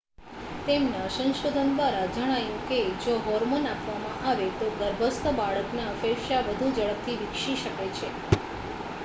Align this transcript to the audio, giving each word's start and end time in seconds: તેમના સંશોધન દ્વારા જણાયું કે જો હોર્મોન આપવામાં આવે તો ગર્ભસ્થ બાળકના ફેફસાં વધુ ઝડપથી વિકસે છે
તેમના 0.61 1.09
સંશોધન 1.09 1.67
દ્વારા 1.73 2.07
જણાયું 2.09 2.63
કે 2.65 2.77
જો 3.03 3.19
હોર્મોન 3.27 3.69
આપવામાં 3.73 4.25
આવે 4.25 4.49
તો 4.57 4.71
ગર્ભસ્થ 4.79 5.31
બાળકના 5.37 5.93
ફેફસાં 6.01 6.51
વધુ 6.51 6.73
ઝડપથી 6.75 7.21
વિકસે 7.23 7.61
છે 7.63 7.73